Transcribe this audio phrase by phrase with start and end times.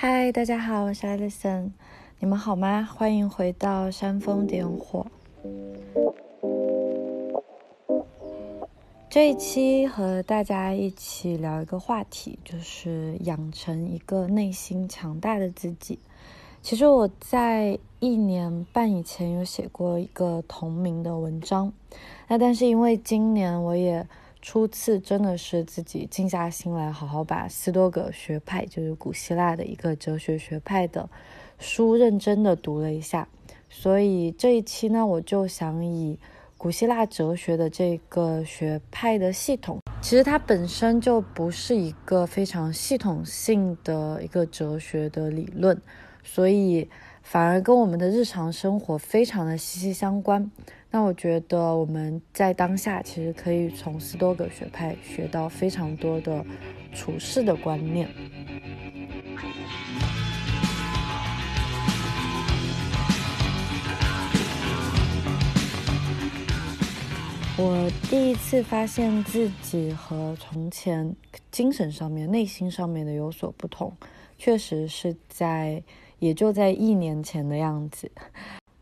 [0.00, 1.72] 嗨，大家好，我是 Alison，
[2.20, 2.88] 你们好吗？
[2.88, 5.04] 欢迎回到煽风点火。
[9.10, 15.98] 这一期和大家一起聊一个话题，就是养成一个内心强大的自己。
[16.62, 21.72] 其实我在一年半以前有写过一个同名的文章，
[22.28, 24.06] 那但是因为今年我也
[24.50, 31.06] 初次真的是自己静下心来，好好把斯多葛学派，就是古希腊的一个哲学学派的
[31.58, 33.28] 书认真的读了一下，
[33.68, 36.18] 所以这一期呢，我就想以
[36.56, 45.78] 古希腊哲学的这个学派的系统，其实它本身就不是一个非常系统性的一个哲学的理论。
[46.24, 46.88] 所以
[47.22, 50.50] 反而跟我们的日常生活非常的息息相关。
[50.90, 56.44] 那我觉得我们在当下其实可以从斯多葛学派学到非常多的
[56.92, 58.08] 处事的观念。
[67.58, 71.14] 我第一次发现自己和从前
[71.50, 73.92] 精神上面、内心上面的有所不同，
[74.38, 75.82] 确实是在。
[76.20, 78.10] 也就在一年前的样子，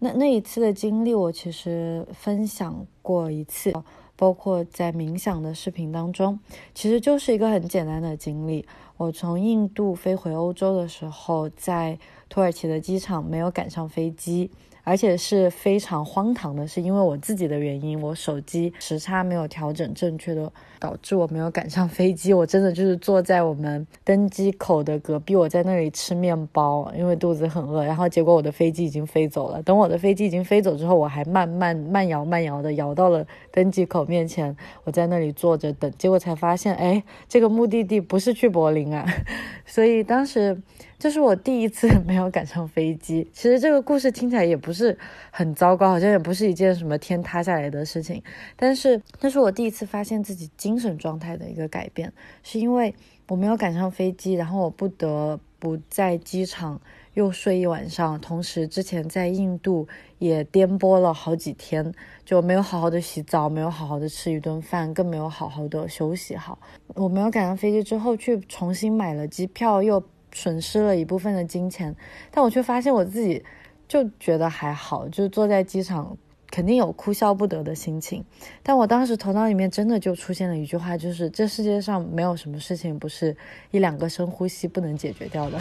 [0.06, 3.72] 那那一次的经历，我其实分享过一次，
[4.14, 6.38] 包括在冥想的视频当中，
[6.72, 8.64] 其实就是一个很简单的经历。
[8.96, 11.98] 我从印度飞回欧洲的时候，在
[12.28, 14.48] 土耳其的机场没有赶上飞机。
[14.86, 22.32] 而且是非常荒唐的，是因为我自己的原因，我手机时差没有调整正确的，导致我没有赶上飞机。
[22.32, 27.84] 我真的就是坐在我们登机口的隔壁，我在那里吃面包，因为肚子很饿。
[27.84, 29.60] 然后结果我的飞机已经飞走了。
[29.60, 35.92] 等我的飞机已经飞走之后，我还慢慢慢摇慢摇的摇到了登机口面前，我在那里坐着等。
[35.98, 39.04] 结果才发现，哎，这个目的地不是去柏林啊。
[39.66, 40.56] 所以当时。
[40.98, 43.28] 这是我第一次 没有赶上飞机。
[43.32, 44.96] 其实这个故事听起来也不是
[45.30, 48.22] 很糟糕，好像也不是一件什么天塌下来的事情。
[48.56, 52.12] 但是，那是我第一次发现自己精神状态的一个改变，
[52.42, 52.94] 是因为
[53.28, 56.80] 我没有赶上飞机，然后我不得不在机场
[57.12, 58.18] 又睡一晚上。
[58.20, 59.86] 同时，之前在印度
[60.18, 61.92] 也颠簸了好几天，
[62.24, 66.58] 就没有好好的洗澡，没有好好的吃一顿饭，更没有好好的休息好。
[66.94, 70.02] 我没有赶上飞机之后，去重新买了机票，又。
[70.36, 71.96] 损失了一部分的金钱，
[72.30, 73.42] 但我却发现我自己
[73.88, 76.14] 就觉得还好，就坐在机场
[76.50, 78.22] 肯定有哭笑不得的心情。
[78.62, 83.34] 但我当时头脑里面真的就出现了一句话，就是这世界上没有什么事情不是
[83.70, 85.58] 一两个深呼吸不能解决掉的。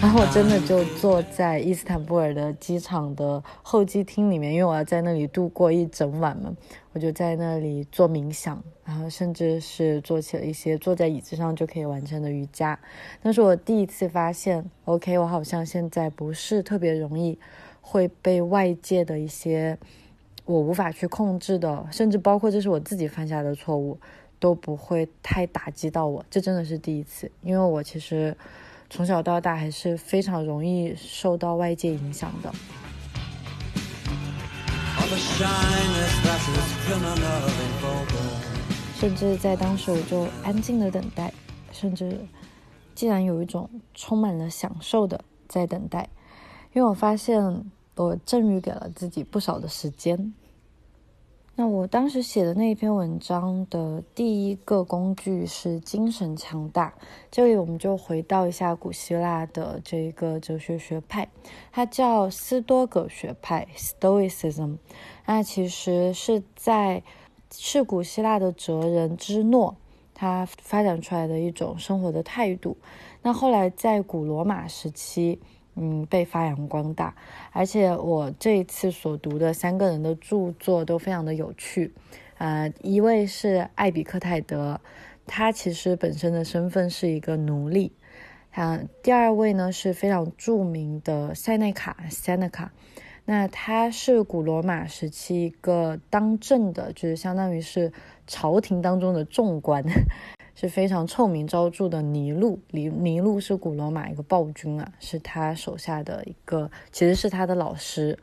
[0.00, 6.54] 然后我真的就坐在伊斯坦布尔的机场的候机厅里面，因为我要在那里度过一整晚嘛，
[6.92, 12.78] 我就在那里做冥想，然后甚至是做起了一些坐在椅子上就可以完成的瑜伽。
[13.22, 17.36] 那是我第一次发现，OK，我好像现在不是特别容易
[17.80, 19.76] 会被外界的一些
[20.44, 23.98] 我无法去控制的，甚至包括这是我自己犯下的错误，
[24.38, 26.24] 都不会太打击到我。
[26.30, 28.34] 这真的是第一次，因为我其实。
[28.90, 32.52] 从小到大还是非常容易受到外界影响的，
[38.98, 41.32] 甚至在当时我就安静的等待，
[41.70, 42.18] 甚至
[42.94, 46.08] 竟然有一种充满了享受的在等待，
[46.72, 50.32] 因为我发现我赠予给了自己不少的时间。
[51.60, 56.94] 那我当时写的那一篇文章的第一个工具是精神强大。
[57.32, 61.28] 这里我们就回到一下古希腊的这一个哲学学派，
[61.72, 64.76] 它叫斯多葛学派 （Stoicism）。
[65.26, 67.02] 那其实是在
[67.52, 69.74] 是古希腊的哲人芝诺
[70.14, 72.76] 他发展出来的一种生活的态度。
[73.22, 75.40] 那后来在古罗马时期。
[75.80, 77.14] 嗯，被发扬光大，
[77.52, 81.94] 而且我这一次所读的三个人的著作都非常的有趣，
[82.38, 84.80] 呃，一位是艾比克泰德，
[85.24, 87.92] 他其实本身的身份是一个奴隶，
[88.50, 92.70] 啊，第二位呢是非常著名的塞内卡 （Seneca），
[93.24, 97.92] 那他是古罗马时期一个当政的，就是相当于是
[98.26, 99.84] 朝廷当中的重官。
[100.60, 108.18] 是非常臭名昭著的尼禄，尼尼禄是古罗马一个暴君啊，是他手下的一个，其实是他的老师。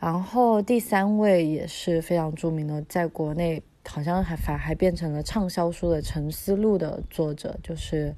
[0.00, 8.16] 然后第三位也是非常著名的，在国内好像还反还变成了畅销书的《沉思录》的作者，就是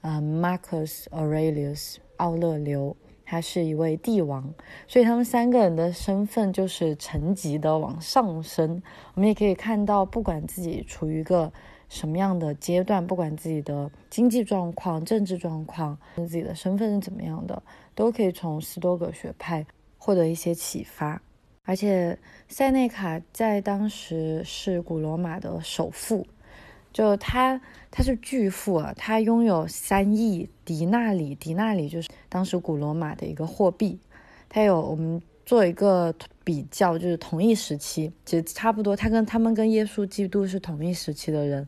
[0.00, 2.96] 呃 Marcus Aurelius 奥勒留，
[3.26, 4.54] 他是一位帝王，
[4.88, 8.82] 所以他们三个人的身份就是层级的往上升。
[9.12, 11.52] 我们也可以看到，不管自己处于一个
[11.88, 17.62] 什么样的阶段，不管自己的经济状况、政治状况、自己的身份是怎么样的，
[17.94, 19.64] 都可以从斯多葛学派
[19.98, 21.20] 获得一些启发。
[21.64, 22.16] 而且
[22.48, 26.24] 塞内卡在当时是古罗马的首富，
[26.92, 27.60] 就他
[27.90, 33.98] 他是巨富啊，他拥有三亿迪纳里，迪纳里就是当时古罗马的一个货币。
[34.48, 36.14] 他有我们做一个
[36.44, 41.66] 比较，就是同一时期，其实差不多，他跟他们跟耶稣基督是同一时期的人。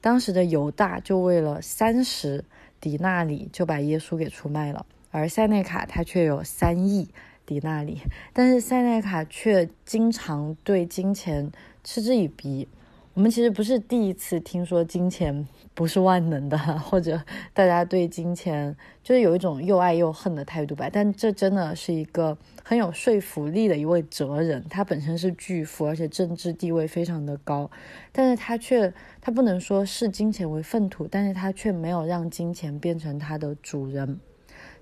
[0.00, 2.44] 当时的犹大就为了三十
[2.80, 7.08] 迪纳里就把耶稣给出卖了，而塞内卡他却有三亿。
[7.46, 8.02] 迪纳里，
[8.34, 11.50] 但是塞内卡却经常对金钱
[11.82, 12.68] 嗤之以鼻。
[13.14, 17.18] 我们其实不是第一次听说金钱不是万能的， 或者
[17.54, 20.90] 大家对金钱就是有一种又爱又恨的态度吧。
[20.92, 22.36] 但这真的是一个
[22.68, 27.70] 很有说服力的一位哲人，他本身是巨富，而且政治地位非常的高，
[28.12, 28.92] 但是他却
[29.22, 34.20] 他不能说视金钱为粪土，但是他却没有让金钱变成他的主人。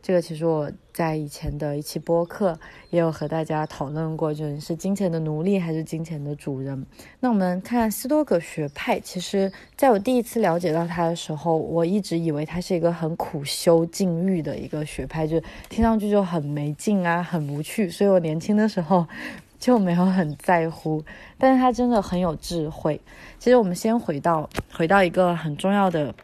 [0.07, 2.57] 这个其实我在以前的一期播客
[2.91, 6.87] 也有和大家讨论过，就是金钱的奴隶还是金钱的主人。
[7.19, 19.05] 那我们看斯多葛学派，其实在我第一次了解到他的时候，我一直以为他是一个很苦修禁欲的一个学派，就听上去就很没劲啊，很无趣，所以我年轻的时候
[19.59, 21.05] 就没有很在乎。
[21.37, 23.01] 但是他真的很有智慧。
[23.41, 26.15] 其实我们先回到回到一个很重要的。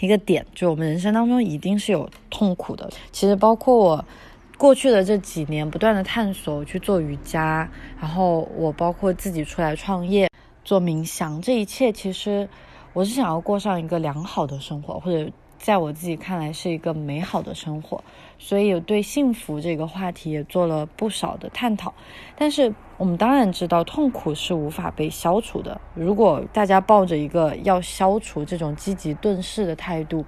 [0.00, 2.90] 一个点，就我们人生当中一定是有痛苦的。
[3.12, 4.04] 其实包括我
[4.56, 7.68] 过去的这几年不断的探索，去做瑜伽，
[8.00, 10.28] 然后我包括自己出来创业，
[10.64, 12.48] 做冥想，这一切其实
[12.92, 15.30] 我是想要过上一个良好的生活，或者。
[15.56, 18.04] 在我自己看来是一个美好的生活，
[18.38, 21.94] 所以对幸福这个话题也做了不少的探讨。
[22.36, 25.80] 但是我们当然知道，痛苦是无法被消除的。
[25.94, 30.24] 如果大家抱着一个要消除这种积极遁世的态度，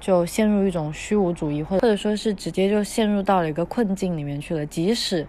[0.00, 4.66] 就陷入一种虚无主义，或者或者说是直接就陷入到了一个困境里面去了。
[4.66, 5.26] 即使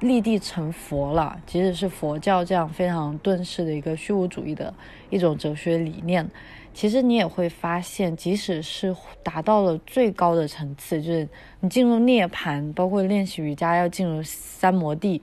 [0.00, 4.74] 立地成佛了，即使是佛教这样非常遁世的一个虚无主义的
[5.10, 6.28] 一种哲学理念。
[6.74, 11.28] 其实你也会发现，即使是达到了最高的层次，就是
[11.60, 15.20] 你进入涅槃，包括练习瑜伽要进入三摩地，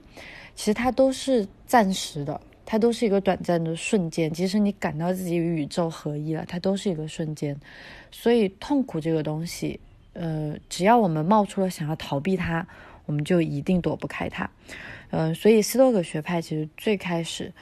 [0.54, 4.30] 其实它都是暂时的，它都是一个短暂的瞬间。
[4.32, 7.58] 即使你感到自己与宇宙合一了，它都是一个瞬间。
[8.10, 9.80] 所以痛苦这个东西，
[10.12, 12.66] 呃，只要我们冒出了想要逃避它，
[13.06, 14.50] 我们就一定躲不开它。
[15.10, 17.52] 嗯，所以斯多葛学派其实最开始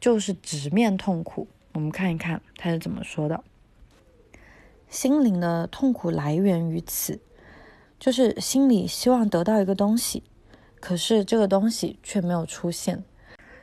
[0.00, 1.46] 就是直面痛苦。
[1.72, 3.44] 我们看一看他是怎么说的：
[4.88, 7.20] 心灵的痛苦来源于此，
[8.00, 10.24] 就是心里希望得到一个东西，
[10.80, 13.02] 可是这个东西却没有出现。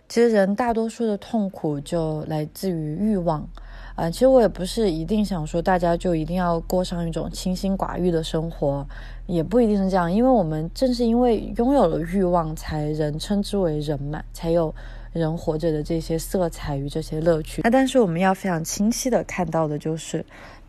[0.08, 3.48] 其实人大多数的痛苦就来自于欲望
[3.96, 4.10] 啊。
[4.10, 8.86] 其实我也不是一定想说大家就一定要过上一种清心寡欲的生活，
[9.26, 10.12] 也不一定是这样。
[10.12, 14.74] 因为我们正是因为拥有了欲望，才人称之为人嘛，才有。
[15.16, 20.26] 人活着的这些色彩与这些乐趣，那但是我们要非常清晰的看到的就是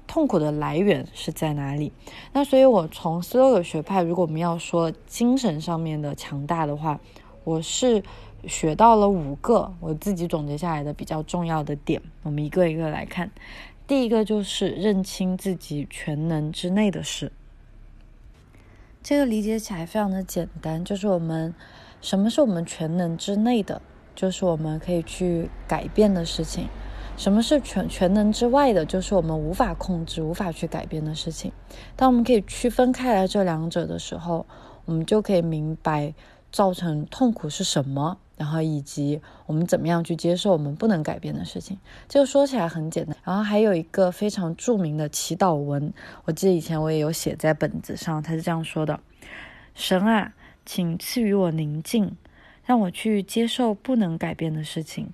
[0.06, 1.92] 痛苦的来源是在哪里。
[2.32, 7.00] 那所以，我从斯多葛学派，如果我们要说精神上面的强大的话，
[7.44, 8.02] 我是
[8.46, 12.00] 学到了五个我自己总结下来的比较重要的点。
[12.22, 13.30] 我们一个一个来看。
[13.86, 17.30] 第一个就是认清自己全能之内的事。
[19.02, 21.54] 这个理解起来非常的简单，就是我们
[22.00, 23.80] 什么是我们全能之内的。
[24.16, 26.68] 就是我们可以去改变的事情，
[27.16, 28.84] 什么是全全能之外的？
[28.84, 31.50] 就是我们无法控制、无法去改变的事情。
[31.96, 34.46] 当我们可以区分开来这两者的时候，
[34.84, 36.14] 我们就可以明白
[36.52, 41.78] 造成痛苦是什么，然后以及我们怎么样去接受我们不能改变的事情。
[42.06, 43.16] 这个说起来很简单。
[43.24, 45.92] 然后还有一个非常著名的祈祷文，
[46.26, 49.00] 我记得以前我也有写在本子上，他是这样说的
[49.74, 50.34] ：“神啊，
[50.66, 52.14] 请赐予我宁静。”
[52.66, 55.10] 让我去接受不能改变的事情，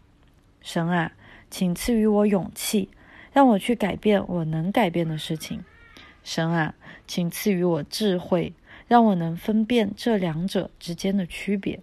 [0.62, 1.12] 神啊，
[1.52, 2.88] 请赐予我勇气，
[3.30, 5.62] 让我去改变我能改变的事情。
[6.24, 6.74] 神啊，
[7.06, 8.54] 请赐予我智慧，
[8.88, 11.78] 让我能分辨这两者之间的区别。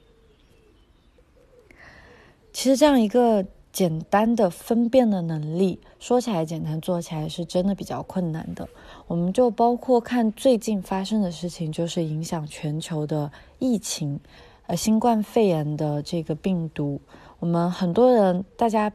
[2.51, 8.67] 其实，这样一个简单的分辨的能力，说起来简单，做起来是真的比较困难的。
[9.05, 14.19] 我们就包括看最近发生的事情，就是影响全球的疫情。
[14.65, 16.99] 呃，新冠肺炎的这个病毒，
[17.37, 18.91] 我们很多人大家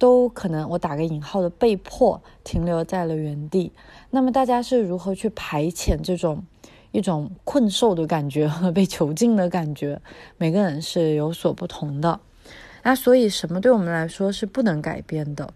[0.00, 3.70] 都可能，我打个引号的被迫停留在了原地。
[4.08, 6.42] 那么大家是如何去排遣这种
[6.90, 10.00] 一种困兽的感觉和被囚禁的感觉？
[10.38, 12.18] 每个人是有所不同的。
[12.82, 15.52] 那所以什么对我们来说是不能改变的？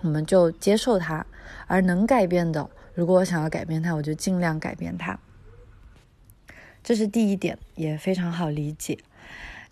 [0.00, 1.26] 我们就接受它；
[1.66, 5.20] 而能改变的，如果我想要改变它，我就尽量改变它。
[6.82, 8.98] 这是第一点，也非常好理解。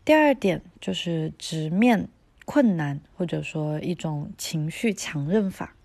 [0.05, 2.09] 第二点就是直面
[2.51, 5.77] 困难，或者说一种情绪强韧法。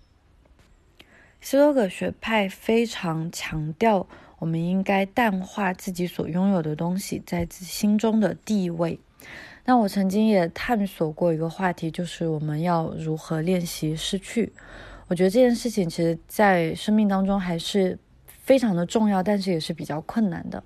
[1.40, 4.08] 斯多葛学派非常强调，
[4.40, 9.00] 我们应该淡化自己所拥有的东西在自己心中的地位。
[9.66, 14.52] 那我曾经也探索过一个话题，就是我们要如何练习失去。
[15.08, 20.64] 我觉得这件事情其实，在生命当中还是非常的重要，但是也是比较困难的。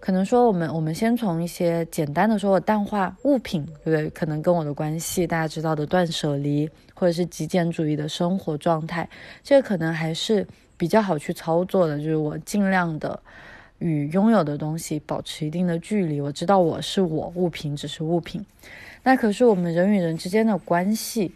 [0.00, 4.08] 可能说，我们我们先从一些简单的说，我淡化物品，对不对？
[4.10, 9.08] 可能跟我的关系，大家知道的断舍离，或者是极简主义的生活状态，
[9.42, 11.98] 这个可能还是比较好去操作的。
[11.98, 13.20] 就是我尽量的
[13.78, 16.20] 与拥有的东西保持一定的距离。
[16.20, 18.44] 我知道我是我，物品只是物品。
[19.02, 21.32] 那可是我们人与人之间的关系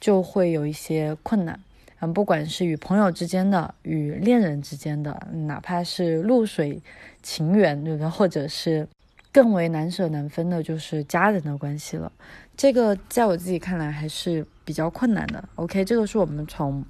[0.00, 1.58] 就会有一些困难。
[2.02, 6.80] 嗯，不管是与朋友之间的，与恋人之间的，哪怕是露水
[7.22, 8.08] 情缘，对不对？
[8.08, 8.88] 或者是
[9.30, 12.10] 更为难舍难分的，就是家人的关系了。
[12.56, 15.46] 这个在我自己看来还是比较困难的。
[15.56, 16.82] OK，这个是我们从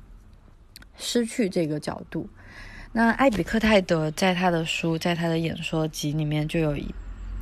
[0.97, 2.29] 失去这个角度。
[2.93, 6.95] 那艾比克泰德在他的书，在他的演说集里面就有一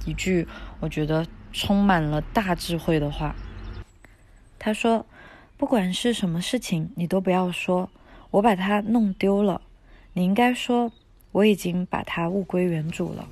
[0.07, 0.49] 一句，
[0.81, 3.37] 我觉得充满了大智慧的话。
[4.59, 5.05] 他说。
[5.59, 7.91] 不管是什么事情，你都不要说
[8.31, 9.61] “我把它弄丢了”，
[10.15, 10.93] 你应该说
[11.33, 13.27] “我已经把它物归原主了”。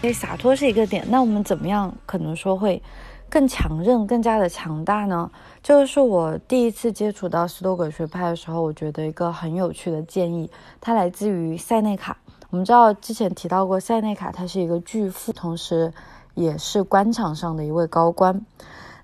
[0.00, 1.06] 所以洒脱是一个点。
[1.08, 2.82] 那我们怎么样可能说会
[3.28, 5.30] 更强韧、更加的强大呢？
[5.62, 10.50] 这个是我第一次接触到斯多葛学派的时候，我觉得一个很有趣的建议。
[10.80, 12.16] 它来自于塞内卡。
[12.50, 15.92] 我们知道之前提到过，塞内卡他是一个巨富，同时。
[16.34, 18.44] 也是官场上的一位高官，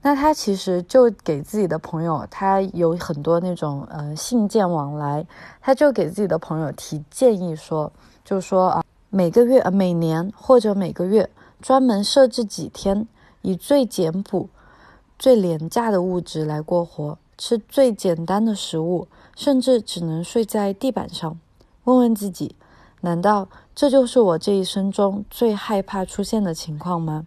[0.02, 5.26] 那他其实就给自己的朋友，他有很多那种呃信件往来，
[5.60, 7.92] 他就给自己的朋友提建议说，
[8.24, 11.28] 就是说啊，每个月、呃每年或者每个月，
[11.60, 13.06] 专门设置几天，
[13.42, 14.48] 以最简朴、
[15.18, 21.38] 最廉价的物质来过活，吃最简单的食物，甚至只能睡在地板上。
[21.84, 22.54] 问问自己。
[23.02, 27.26] 难道这就是我这一生中最害怕出现的情况吗？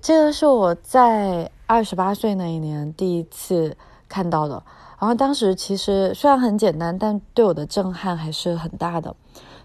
[0.00, 3.76] 这个是我在二十八岁那一年第一次
[4.08, 4.62] 看到的。
[4.98, 9.16] 然后当时其实虽然很简单，但对我的震撼还是很大的。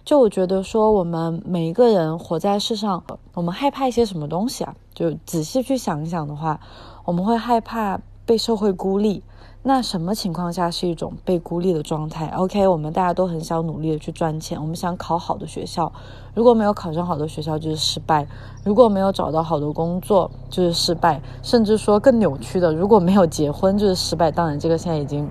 [0.05, 4.75] 就我觉得说，我们每一个人活在世上，我们害怕一些什么东西啊？
[4.93, 6.59] 就仔细去想一想的话，
[7.03, 9.23] 我们会害怕被社会孤立。
[9.67, 15.91] 那什么情况下是一种被孤立的状态？OK，我们大家都很想努力的去赚钱，我们想考好的学校，
[16.35, 18.27] 如果没有考上好的学校就是失败，
[18.63, 24.29] 如果没有找到好的工作就是失败，甚至说更扭曲的，如果没有结婚就是失败。
[24.29, 25.27] 当然，这个现在已经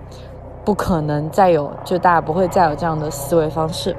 [0.65, 3.97] 不可能再有，就大家不会再有这样的思维方式。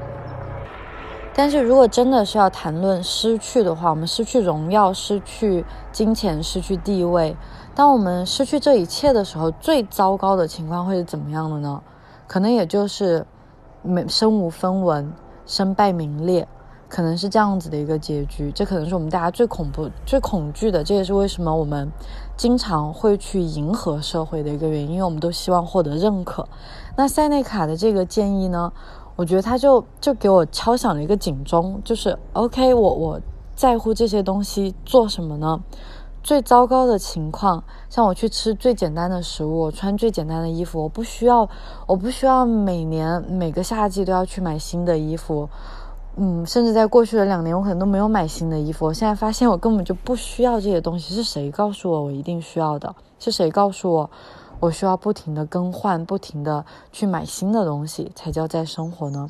[1.37, 7.35] 但是如果真的是要谈论失去的话，我们失去荣耀，失去金钱，失去地位。
[7.75, 11.81] 当我们失去这一切的时候，最糟糕的情况会是怎么样的呢？
[12.25, 13.25] 可能也就是
[13.81, 15.11] 没身无分文、
[15.45, 16.47] 身败名裂，
[16.87, 18.49] 可能是这样子的一个结局。
[18.55, 20.85] 这可能是我们大家最恐怖、最恐惧的。
[20.85, 21.91] 这也是为什么我们
[22.37, 26.47] 经常会去迎合社会的一个原因，因为我们都希望获得认可。
[26.95, 28.71] 那塞内卡的这个建议呢，
[29.15, 33.21] 我觉得他就就给我敲响了一个警钟，就是 OK，我我
[33.55, 35.61] 在乎这些东西做什么呢？
[36.21, 41.47] 最糟糕的情况，像我去吃最简单的食物，我穿最简单的衣服，我不需要，
[41.85, 45.47] 我不需要每年每个夏季都要去买新的衣服，
[46.15, 48.87] 嗯，甚至在过去的两年，我可能都没有买新的衣服。
[48.87, 51.13] 我现在发现，我根本就不需要这些东西。
[51.13, 52.95] 是谁告诉我我一定需要的？
[53.19, 54.09] 是谁告诉我
[54.65, 59.29] 我需要不停的更换，不停的去买新的东西才叫在生活呢？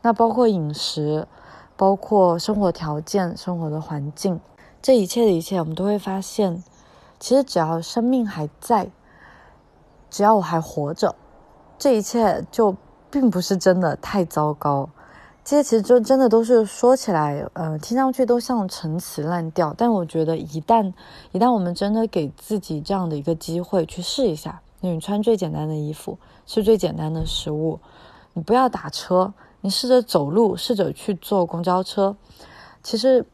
[0.00, 1.28] 那包括饮食，
[1.76, 4.40] 包括生活条件、生活的环境。
[4.80, 6.64] 这一切的一切，我们都会发现，
[7.20, 8.90] 其实只要生命还在，
[10.10, 11.14] 只要我还活着，
[11.78, 12.74] 这一切就
[13.08, 14.88] 并不是真的太糟糕。
[15.44, 19.72] 这些其实就真的都是说起来，呃，听上去都像陈词滥调。
[19.78, 20.92] 但我觉得，一旦
[21.30, 24.60] 一旦我们真的给自己这样的一个机会去试一下，
[24.90, 27.80] 你穿最简单的衣服，吃最简单的食物，
[28.34, 32.16] 你不要打车，你试着走路，试着去坐公交车，
[32.82, 33.24] 其实。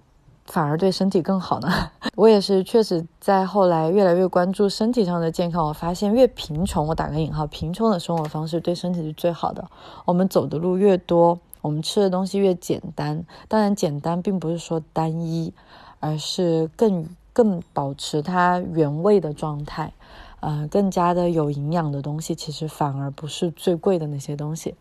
[0.51, 1.69] 反而对身体更好呢。
[2.17, 5.69] 我也是，确实在后来越来越关注身体上的健康。
[5.69, 9.71] 我发现，越贫穷，我打个引号，贫穷的生活方式对身体是最好的。
[10.07, 13.23] 我们走的路越多，我们吃的东西越简单。
[13.47, 15.53] 当然，简单并不是说单一，
[16.01, 19.93] 而是更更保持它原味的状态，
[20.41, 24.75] 呃，更加的有营养的东西，其实反而不是最贵的那些东西。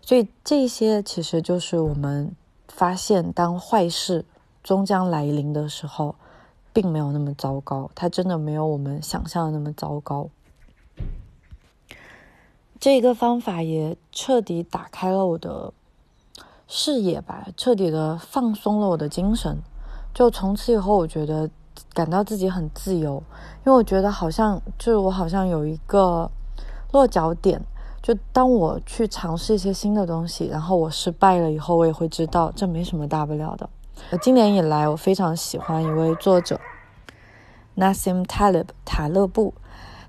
[0.00, 2.34] 所以这些其实就是我们
[2.68, 4.24] 发现，当坏事
[4.62, 6.14] 终将来临的时候，
[6.72, 10.28] 并没有那么糟糕，它真的没有我们想象的那么糟糕。
[12.78, 15.72] 这个方法也彻底打开了我的
[16.68, 19.58] 视野吧，彻底的放松了我的精神。
[20.14, 21.50] 就从此以后，我觉得
[21.92, 23.22] 感到自己很自由，
[23.64, 26.30] 因为我觉得好像就是我好像有一个
[26.92, 27.60] 落脚点。
[28.02, 33.68] 就当我去尝试一些新的东西，然后我失败了以后，我也会知道这没什么大不了的。
[34.22, 36.60] 今年以来，我非常喜欢一位作者
[37.76, 39.54] ，Nassim Taleb 塔勒布。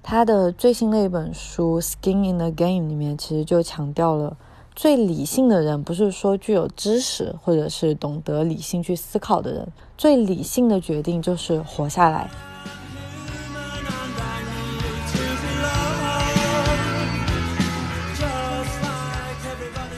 [0.03, 4.37] 他的最新的一本书《Skin in the Game》里面，其实就强调了，
[4.77, 9.67] 最理性的人不是说具有知识或者是懂得理性去思考的人，
[9.97, 12.29] 最理性的决定就是活下来。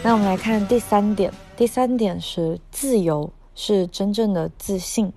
[0.01, 5.11] 那我们来看第三点，第三点是自由是真正的自信。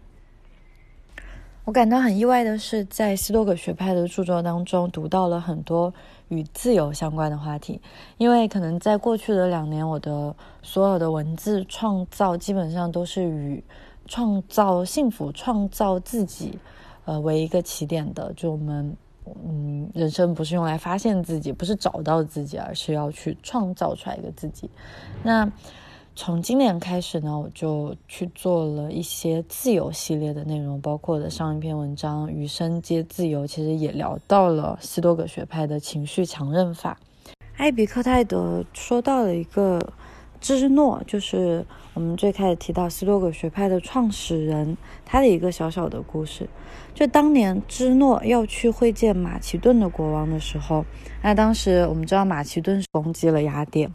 [1.65, 5.95] 我感到很意外的是，在斯多葛学派的著作当中读到了很多
[6.27, 7.81] 与自由相关的话题。
[8.19, 13.63] 因为可能在过去的两年，我的所有的文字创造基本上都是与
[14.09, 16.59] 创造幸福、创造自己，
[17.05, 18.33] 呃，为一个起点的。
[18.35, 18.97] 就我们，
[19.47, 24.69] 嗯，人生不是用来发现自己，不是找到自己，而是要去创造出来一个自己。
[25.23, 25.49] 那。
[26.15, 36.99] 从今年开始呢，我就去做了一些自由系列的内容，包括我的上一篇文章《余生皆自由》，其实也聊到了斯多葛学派的情绪强韧法。
[37.57, 39.81] 艾比克泰德说到了一个
[40.39, 41.65] 芝诺，就是
[41.95, 44.77] 我们最开始提到斯多葛学派的创始人，
[45.07, 46.47] 他的一个小小的故事。
[46.95, 50.85] 就当年芝诺要去会见马其顿的国王的时候，
[51.23, 53.91] 那当时我们知道马其顿是攻击了雅典，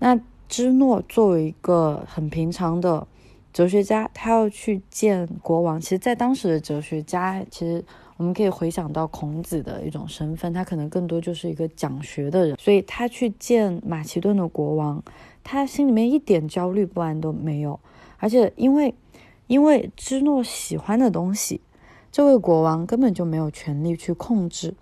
[0.00, 0.18] 那。
[0.52, 3.06] 芝诺作为一个很平常的
[3.54, 5.80] 哲学家，他要去见国王。
[5.80, 7.82] 其实，在当时的哲学家，其实
[8.18, 12.54] 我们可以回想到孔子的一种身份，他可能更多就是一个讲学的人。
[12.60, 15.02] 所以他去见马其顿的国王，
[15.42, 17.80] 他心里面一点焦虑不安都没有。
[18.18, 18.94] 而且，因为
[19.46, 21.62] 因为芝诺喜欢的东西，
[22.10, 24.74] 这位国王根本就没有权利去控制，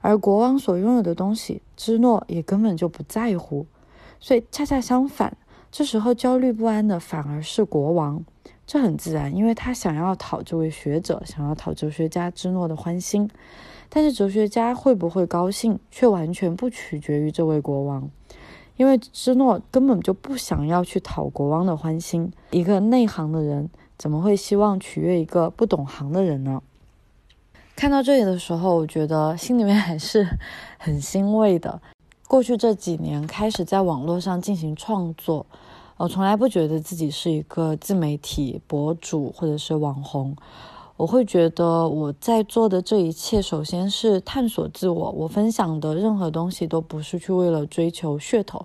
[0.00, 3.66] 而国王所拥有的东西，芝诺也根本就不在乎。
[4.20, 5.36] 所以恰恰相反，
[5.72, 8.22] 这时候焦虑不安的反而是国王，
[8.66, 13.28] 这很自然，因为他想要讨这位学者、想要讨哲学家芝诺的欢心。
[13.88, 18.08] 但是哲学家会不会高兴，却完全不取决于这位国王，
[18.76, 22.32] 因为芝诺根本就不想要去讨国王的欢心。
[22.52, 26.62] 一个内行的人怎么会希望取悦一个不懂行的人呢？
[27.74, 30.24] 看到这里的时候，我觉得心里面还是
[30.78, 31.80] 很欣慰的。
[32.30, 35.44] 过去这几年开始在网络上进行创作，
[35.96, 40.36] 我从来不觉得自己是一个自媒体博主或者是网红。
[40.96, 45.10] 我会觉得我在做的这一切，首先是探索自我。
[45.10, 48.64] 我分享的任何东西都不是去为了追求噱头，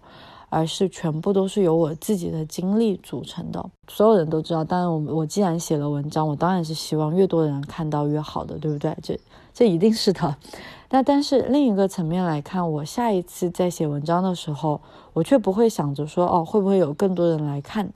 [0.56, 3.70] 而是全部都是由我自己的经历组成的。
[3.90, 8.96] 所有人都知道，当然我我既然写了文章，我当然是希望越多人看到越好的，对不对？
[9.04, 9.20] 这
[9.54, 10.34] 这一定是的。
[10.92, 14.80] 那但是另一个层面来看，我下一次在写文章的时候，
[15.12, 17.92] 我却不会想着说哦，会不会有更多人来看？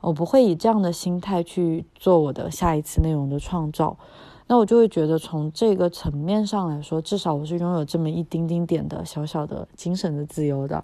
[0.00, 3.98] 我不会以这样的心态去做我的下一次内容的创造。
[4.46, 10.82] 那我就会觉得，从这个层面上来说，至少我是拥有这么一丁丁点的小小的精神的自由的。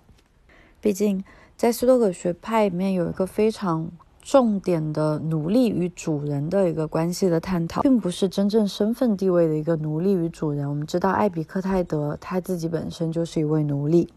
[0.86, 1.20] 毕竟，
[1.56, 3.90] 在斯多葛学派里面有一个非常。
[4.22, 10.68] 重点的奴隶与主人的一个关系的探讨，并不是真正身份地位的一个奴隶与主人。
[10.68, 14.08] 我们知道，艾比克泰德他自己本身就是一位奴隶，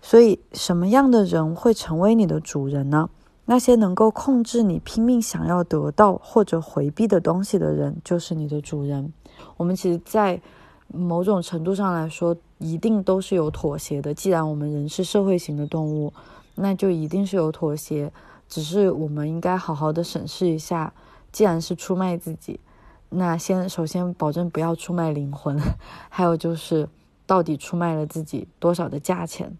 [0.00, 3.10] 所以什么样的人会成为你的主人呢？
[3.46, 9.12] 那些能够控制你拼命想要得到或者回避的东西的人，就是你的主人。
[9.56, 10.40] 我们其实，在
[10.88, 14.14] 某种程度上来说，一定都是有妥协的。
[14.14, 16.12] 既然我们人是社会型的动物，
[16.54, 18.12] 那就一定是有妥协。
[18.48, 20.92] 只是我们应该好好的审视一下，
[21.32, 22.60] 既然是出卖自己，
[23.08, 25.60] 那先首先保证不要出卖灵魂，
[26.08, 26.88] 还有就是
[27.26, 29.56] 到底出卖了自己多少的价钱，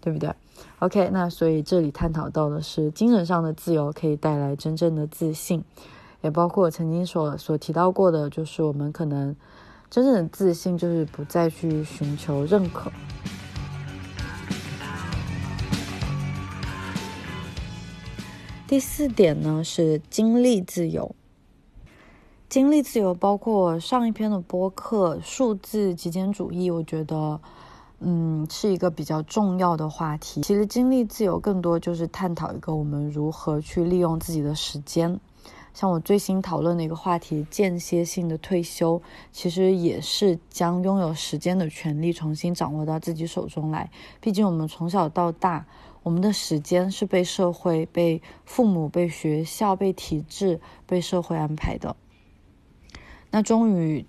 [0.00, 0.32] 对不对
[0.78, 5.62] ？OK，那所以这里探讨到的是精神上的自由可以带来真正的自信，
[6.22, 9.36] 也包括我曾经所所提到过的，就是我们可能
[9.90, 12.92] 真正的自信就是不再去寻求认可。
[18.68, 21.16] 第四点呢是精力自由。
[22.48, 27.40] 精力自由包括上一篇的播客数字极简主义，我觉得，
[27.98, 30.40] 嗯，是一个比较重要的话题。
[30.42, 35.18] 其实精力自由更多就是探讨一个我们如何去利用自己的时间。
[35.72, 43.90] 像我最新讨论的一个话题，间歇性的退休，其实也是将拥有时间的权利重新掌握到自己手中来。
[44.20, 45.64] 毕竟我们从小到大，
[46.02, 51.96] 我们的时间是被社会、被父母、被学校、被体制、被社会安排的。
[53.30, 54.04] 那终于，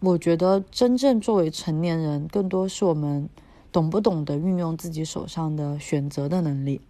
[0.00, 3.28] 我觉得真正作为成年人，更多是我们
[3.70, 6.80] 懂不懂得运用自己手上的选择的能力。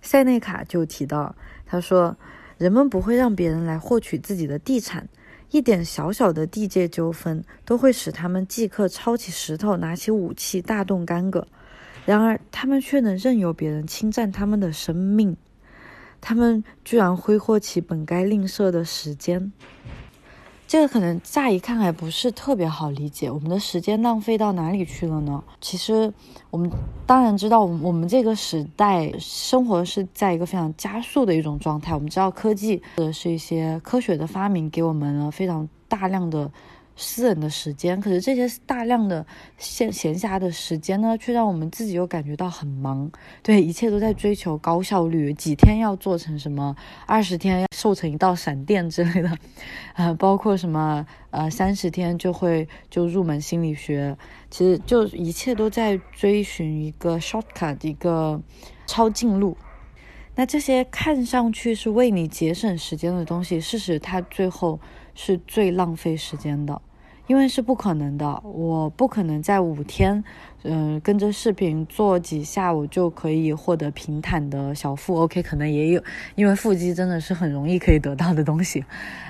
[0.00, 1.34] 塞内卡就提到，
[1.66, 2.16] 他说。
[2.62, 5.08] 人们不会让别人来获取自己的地产，
[5.50, 11.44] 一点小小的地界纠纷都会使他们即刻抄起石头，拿起武器，大动干戈。
[12.06, 15.36] 然而，他们却能任由别人侵占他们的生命，
[16.20, 19.50] 他们居然挥霍起本该吝啬的时间。
[20.72, 25.44] 这个可能乍一看还不是特别好理解，我们的时间浪费到哪里去了呢？
[25.60, 26.10] 其实，
[26.48, 26.70] 我们
[27.04, 31.94] 当然知道，我们这个时代生活是在一个非常加速的一种状态。
[31.94, 36.50] 我们知道，科技或者是一些科学的发明，给我们了非常大量的。
[36.94, 39.24] 私人的时间，可是这些大量的
[39.56, 43.10] 闲闲暇的时间呢，却让我们自己又感觉到很忙。
[43.42, 49.36] 对，一切都在追求高效率，几天要做成什么，二十天要瘦成一道闪电之类的，
[49.94, 54.16] 啊，包括什么呃三十天就会就入门心理学，
[54.50, 58.40] 其实就一切都在追寻一个 shortcut，一个
[58.86, 59.56] 抄近路。
[60.36, 64.78] 那这些看上去是为你节省时间的东西，事实它最后。
[65.14, 66.80] 是最浪费时间的，
[67.26, 68.42] 因为是不可能的。
[68.44, 70.22] 我不可能在五天，
[70.64, 75.16] 嗯，跟着视频做几下，我就可以获得平坦的小腹。
[75.20, 76.02] OK，可能也有，
[76.34, 78.84] 因为腹肌真的是很容易可以得到的东西。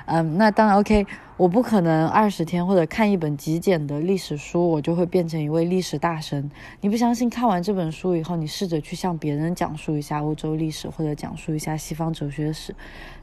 [0.06, 6.50] 嗯，那当然 OK，我不可能二十天或者看一本极简的历史书，我就会变成一位历史大神。
[6.80, 7.30] 你不相信？
[7.30, 12.74] 看完这本书以后，你试着去向别人讲述一下欧洲历史，或者讲述一下西方哲学史。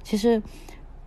[0.04, 0.42] 其实。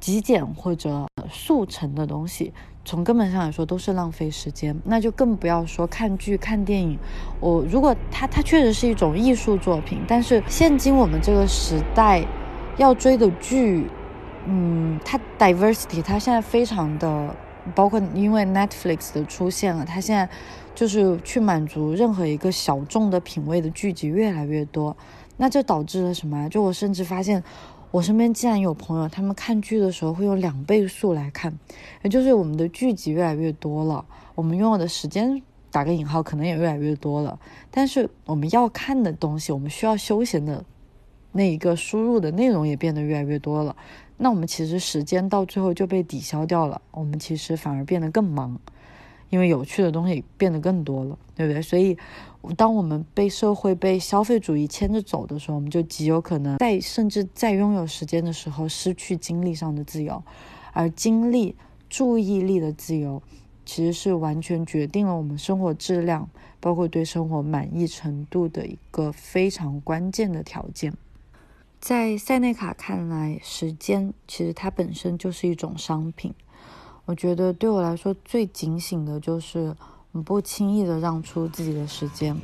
[0.03, 2.53] 极简或者速成的东西，
[2.85, 4.77] 从根本上来说都是浪费时间。
[4.85, 6.99] 那就更不要说看剧、看电影。
[7.40, 12.25] 我如果它它确实是一种艺术作品，但是现今我们这个时代
[12.77, 13.87] 要追的剧，
[14.47, 17.35] 嗯，它 diversity 它现在非常的，
[17.75, 20.29] 包括因为 Netflix 的出现了，它现在
[20.75, 24.97] 就是去满足任何一个小众的品味的剧集越来越多。
[25.37, 26.49] 那这导致了什么？
[26.49, 27.42] 就我甚至发现。
[27.92, 31.52] 我身边竟然有朋友，他们看剧的时候会用两倍速来看，
[32.02, 34.02] 也就是我们的剧集越来越多了，
[34.35, 37.38] 我们拥有的时间打个引号可能也越来越多了，
[37.70, 40.64] 但是我们要看的东西，我们需要休闲的
[41.33, 43.76] 那一个输入的内容也变得越来越多了，
[44.16, 48.59] 那我们其实时间到最后就被抵消掉了，我们其实反而变得更忙。
[49.28, 51.62] 因为有趣的东西变得更多了，对不对？
[51.62, 51.96] 所以，
[52.57, 60.22] 当我们被社会、被消费主义牵着走的时候，我们就极有可能在甚至在拥有时间的时候失去精力上的自由，
[60.72, 61.55] 而精力、
[61.88, 63.22] 注意力的自由，
[63.64, 66.28] 其实是完全决定了我们生活质量，
[66.59, 70.92] 包括对生活满意程度的一个非常关键的条件。
[71.81, 76.35] 在塞内卡看来，时间其实它本身就是一种商品。
[77.05, 79.74] 我觉得对我来说最警醒的就是，
[80.20, 82.37] 不轻易的让出自己的时间。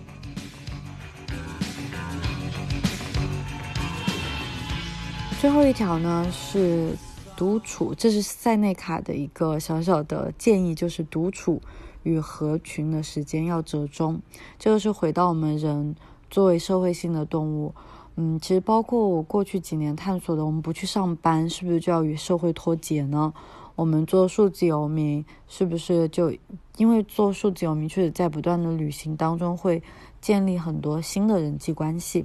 [5.40, 6.96] 最后一条呢是
[7.36, 11.62] 独处，这是塞内卡的一个小小的建议，就是独处
[12.02, 14.20] 与合群的时间要折中。
[14.58, 15.94] 这个是回到我们人
[16.28, 17.72] 作为社会性的动物，
[18.16, 23.32] 嗯，其实包括我过去几年探索的，我们不去上班，是不是就要与社会脱节呢？
[23.76, 26.32] 我们做数字游民，是不是就
[26.78, 29.82] 因为做数字游民，确实在不断的旅行当中会
[30.20, 32.24] 建立很多新的人际关系？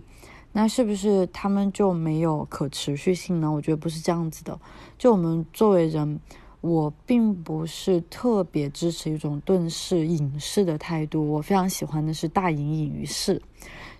[0.53, 3.51] 那是不是他们就没有可持续性呢？
[3.51, 4.59] 我觉得不是这样子的。
[4.99, 6.19] 就我们作为人，
[6.61, 11.27] 我并不是特别支持一种遁世隐士的态度。
[11.31, 13.41] 我非常喜欢的是大隐隐于市。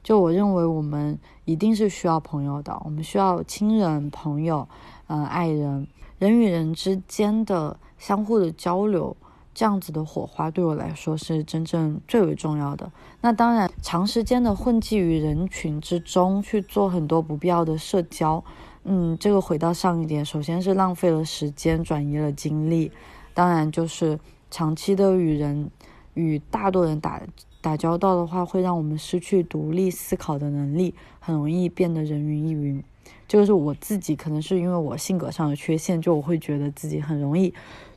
[0.04, 4.68] 就我认为，我们一定是需要朋友的，我们需要亲人、朋友、
[5.08, 5.88] 嗯，爱人。
[6.20, 9.18] 人与人之间的相互的交流，
[9.54, 12.92] 这样子的火花对我来说是真正最为重要的。
[13.22, 18.44] 那当然，长时间的混迹于人群之中去做很多不必要的社交，
[18.84, 22.92] 嗯，这个回到上一点，首先是浪费了时间，转移了精力。
[23.34, 25.70] 当然，就是长期的与人
[26.16, 27.22] 与大多人打
[27.62, 32.84] 打交道的话，会让我们失去独立思考的能力，很容易变得人云亦云。
[33.28, 37.54] 这个是我自己，可能是因为我性格上的缺陷，就我会觉得自己很容易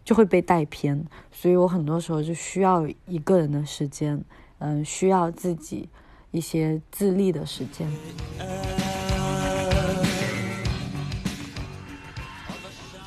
[0.06, 4.24] 就会被带偏，所以我很多时候就需要一个人的时间，
[4.60, 5.88] 嗯，需要自己
[6.30, 7.90] 一些自立的时间。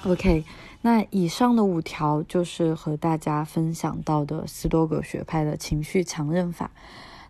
[0.05, 0.43] OK，
[0.81, 6.69] 那以上的五条就是和大家分享到的斯多葛学派的情绪强韧法，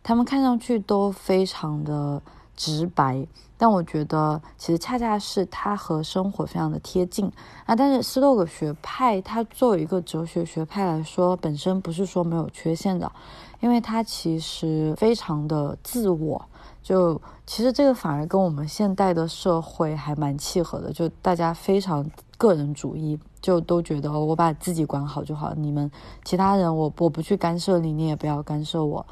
[0.02, 2.24] 他们看上去都非常的
[2.56, 3.28] 直白。
[3.62, 7.30] 但我觉得，其实恰恰是它和生活非常的贴近
[7.66, 7.76] 啊。
[7.76, 13.12] 但是斯多葛学派，它作为一个哲学学派来说，本身不是说没有缺陷的，
[13.60, 16.42] 因为它其实非常的自我。
[16.82, 25.92] 就其实这个反而跟我们现代的社会还蛮契合的，就大家非常个人主义，就都觉得我把自己管好就好，你们
[26.24, 29.06] 其他人我我不去干涉你，你也不要干涉我。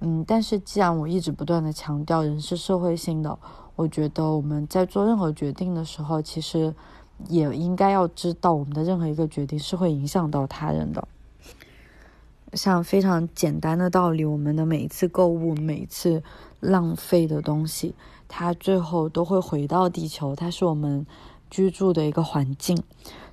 [0.00, 3.38] 嗯，但是既然我一直不断的强调人是社会性的。
[3.82, 6.72] 我觉得我们在做任何决定的时候，其实
[7.28, 11.08] 也应该要知道，我们的任何一个决定是会影响到他人的。
[12.52, 16.22] 像非常简单的道理，我们的每一次购物，每一次
[16.60, 17.96] 浪费的东西，
[18.28, 21.04] 它最后都会回到地球，它是我们
[21.50, 22.80] 居住的一个环境。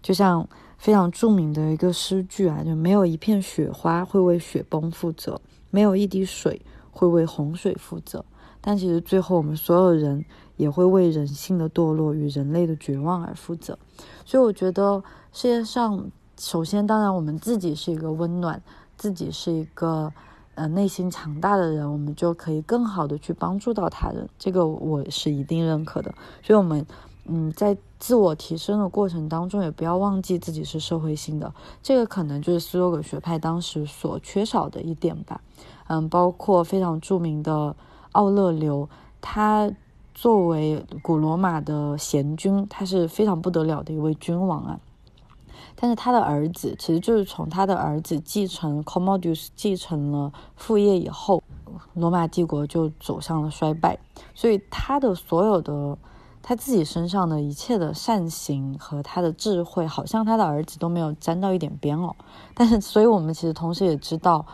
[0.01, 6.59] 就像非常著名的一个诗句啊，就没有一片雪花会为雪崩负责，没有一滴水
[6.89, 8.25] 会为洪水负责。
[8.61, 10.25] 但其实最后，我们所有人
[10.57, 13.79] 也会为人性的堕落与人类的绝望而负责。
[14.25, 18.61] 所以，我觉得世界上，首先，当然，我们自己是一个温暖，
[18.97, 20.11] 自己是一个
[20.55, 24.27] 呃内心强大的人，我们就可以更好的去帮助到他人。
[24.37, 26.13] 这个我是一定认可的。
[26.43, 26.85] 所以，我们
[27.25, 31.53] 嗯，在自我提升的过程当中，也不要忘记自己是社会性的。
[31.81, 35.39] 这个可能就是斯多葛学派当时所缺少的一点吧。
[35.87, 37.73] 嗯，包括非常著名的。
[38.19, 38.89] 奥勒留，
[39.21, 39.71] 他
[40.13, 44.77] 作为古罗马的贤君，他是非常不得了的一位君王啊。
[45.73, 51.41] 但是他的儿子，其实就是从他的儿子继承 Commodus 继承了父业以后，
[51.93, 53.97] 罗马帝国就走向了衰败。
[54.35, 55.97] 所以他的所有的
[56.41, 62.13] 他自己身上的一切的善行和他的智慧，好像他的儿子都没有沾到一点边哦。
[62.53, 64.45] 但是，所以我们其实同时也知道，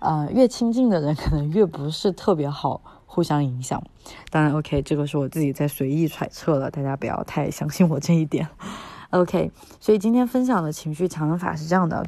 [0.00, 2.80] 呃，越亲近的人可能越不是特别好。
[3.14, 3.84] 互相影响，
[4.30, 8.48] 当然，OK，这个是我自己在随意揣测了，大家不要太相信我这一点。
[9.10, 12.06] OK，所以今天分享的情绪强韧法是这样的。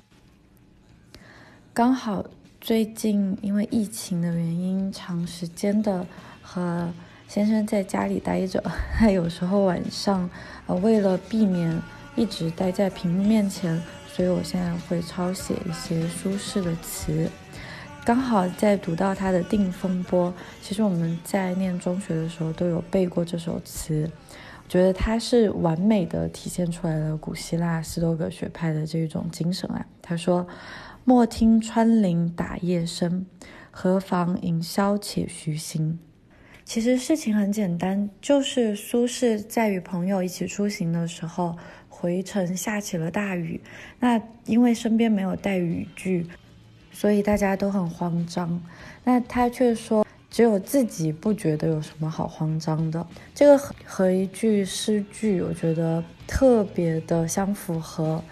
[1.74, 2.24] 刚好
[2.58, 6.06] 最近因为疫情的原因，长时间的
[6.40, 6.90] 和
[7.28, 8.64] 先生在家里待着，
[8.96, 10.30] 他有时候晚上，
[10.66, 11.78] 呃，为了避免
[12.16, 17.30] 一直待在屏幕面前，所以我现在会抄写一些舒适的词。
[18.04, 24.10] 刚好在读到他的《定风波》，其实我们在念中学的时候都有背过这首词。
[24.68, 29.86] 觉得它是完美的体现出来了古希腊斯多葛学派的这种精神啊。
[30.02, 30.46] 他说
[31.04, 33.24] ：“莫听穿林打叶声，
[33.70, 35.98] 何妨吟啸且徐行。”
[36.64, 41.56] 其实事情很简单，就是苏轼在与朋友一起出行的时候，
[41.88, 43.62] 回程下起了大雨。
[44.00, 46.26] 那因为身边没有带雨具。
[46.94, 48.59] 所以大家都很慌张，
[49.04, 53.04] 那他却说只有自己不觉得有什么好慌张的。
[53.35, 58.22] 这个和一句诗句，我觉得特别的相符合。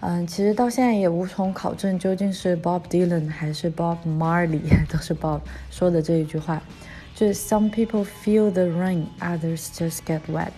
[0.00, 6.62] 嗯，其实到现在也无从考证究竟是 Bob Dylan 还是 Bob Marley， 都是 Bob 说的这一句话，
[7.14, 10.52] 就是 Some people feel the rain, others just get wet。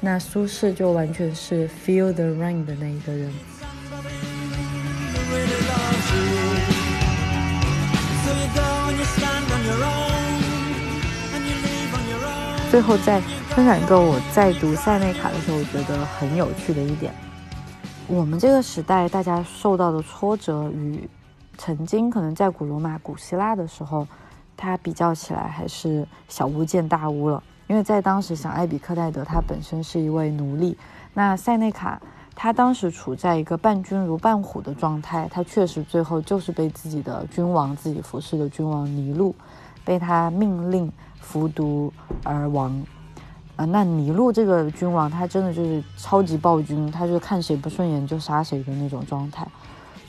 [0.00, 3.32] 那苏轼就完全是 feel the rain 的那一个人。
[12.76, 17.10] 最后再分享一个我在读塞内卡的时候，我觉得很有趣的一点：
[18.06, 21.08] 我们这个时代大家受到的挫折与
[21.56, 24.06] 曾经可能在古罗马、古希腊的时候，
[24.58, 27.42] 它比较起来还是小巫见大巫了。
[27.66, 30.76] 因为在当时，像艾比克泰德他本身是一位奴隶，
[31.14, 31.98] 那塞内卡
[32.34, 39.34] 他当时处在一个伴君如伴虎的状态，他确实最后就是被自己的君王、自己服侍的君王尼禄。
[39.82, 40.92] 被他命令
[41.26, 42.80] 服毒而亡，
[43.56, 49.46] 啊，那尼禄这个君王，他真的就是超级暴君，他就看谁不顺眼就杀谁的那种状态。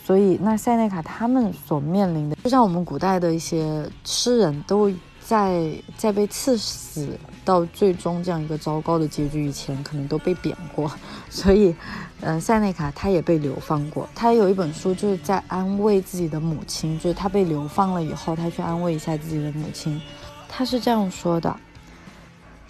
[0.05, 7.09] 所以，那塞内卡他们所面临的，就像我们古代的一些诗人都在在被刺死
[7.43, 10.89] 到最终这样一个糟糕的结局以前，可能都被贬过，
[11.29, 11.75] 所以，
[12.21, 14.07] 嗯，塞内卡他也被流放过。
[14.15, 20.01] 他有一本书就是在安慰自己的母亲，就是他被流放了以后，他去安慰一下自己的母亲。
[20.49, 21.55] 他是这样说的：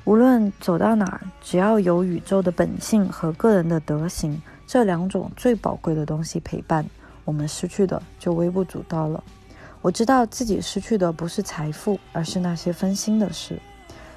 [0.04, 6.86] 无论走到哪儿，只要有宇宙的本性和个人的德行这两种最宝贵的东西陪伴，
[7.24, 9.24] 我们失去的就微不足道了。
[9.82, 13.60] 我知道自己失去的不是财富，而是那些分心的事。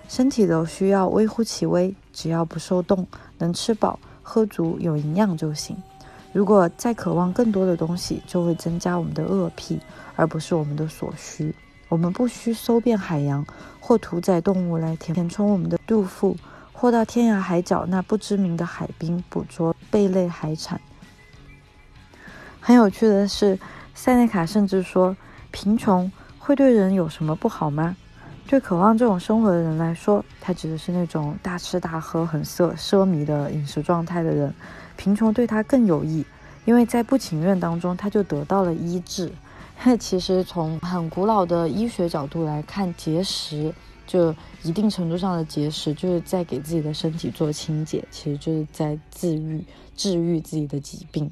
[0.09, 3.07] 身体的需要微乎其微，只要不受冻，
[3.38, 5.77] 能吃饱、喝足、有营养就行。
[6.33, 9.81] 如果再渴望更多的东西，就会增加我们的恶癖，
[10.16, 11.55] 而不是我们的所需。
[11.90, 13.44] 我们不需搜遍海洋
[13.79, 16.37] 或屠宰动物来填充我们的肚腹，
[16.72, 20.81] 或到天涯海角那不知名的海滨捕捉贝类海产。
[22.61, 23.59] 很有趣的是，
[23.94, 25.14] 塞内卡甚至说。
[25.53, 27.96] 贫穷会对人有什么不好吗？
[28.46, 34.55] 对渴望这种生活的人来说，他指的是那种大吃大喝、很奢奢靡的饮食状态的人。
[34.96, 36.24] 贫穷对他更有益，
[36.64, 39.33] 因为在不情愿当中，他就得到了医治。
[39.99, 43.73] 其实从很古老的医学角度来看，节食
[44.07, 49.64] 就一定程度上的节食，就是在给自己的身体做清洁，其实就是在治愈、
[49.97, 51.31] 治愈自己的疾病。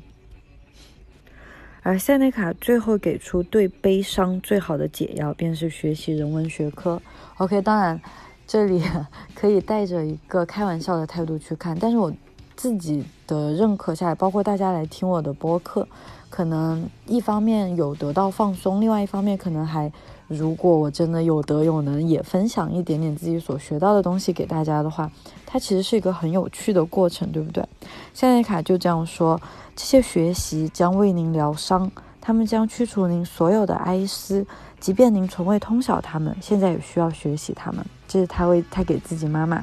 [1.82, 7.00] 而塞内卡最后给出对悲伤最好的解药，便是学习人文学科。
[7.36, 8.00] OK，当然，
[8.46, 8.82] 这里
[9.34, 12.12] 可以带着一个开玩笑的态度去看，但是我
[12.56, 15.88] 自己的认可下来，包括大家来听我的播客，
[16.38, 19.90] 可能一方面有得到放松，另外一方面可能还，
[20.28, 25.10] 如果我真的有德有能，也分享一点点自己所学到的东西给大家的话，
[25.44, 27.68] 它其实是一个很有趣的过程，对不对？
[28.14, 29.40] 夏内卡就这样说。
[29.74, 34.46] 这些学习将为您疗伤，他们将驱除您所有的哀思，
[34.78, 37.84] 即便您从未通晓他们，现在也需要学习他们。
[38.06, 39.56] 这是他为他给自己妈妈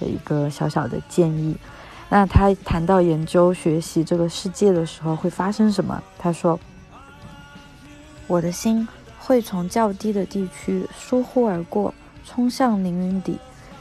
[0.00, 1.54] 的一个小小的建议。
[2.14, 6.02] 那他谈到研究学习这个世界的时候会发生什么？
[6.18, 6.60] 他说
[8.28, 8.86] ：“我的心
[9.18, 13.38] 会从较低的地区疏忽而过，冲向凌云底，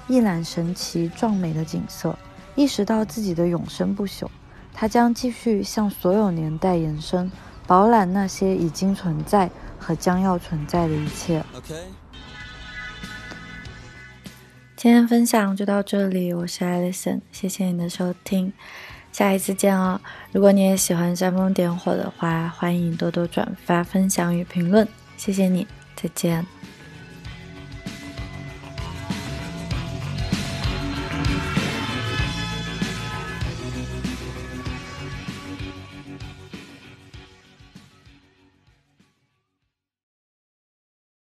[0.08, 2.18] 一览神奇壮美的景色，
[2.56, 4.26] 意识到自己的永生不朽。”
[4.74, 7.30] 它将继续向所有年代延伸，
[7.68, 11.44] 饱览那些已经存在和将要存在的一切。
[14.82, 18.52] 今天分享就到这里，我是 Alison，谢谢你的收听，
[19.12, 20.02] 下一次见哦！
[20.32, 26.44] 如果你也喜欢煽风点火的话，欢迎多多转发、分享与评论，谢谢你，再见。